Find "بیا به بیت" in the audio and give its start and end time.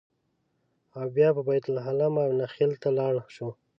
1.15-1.65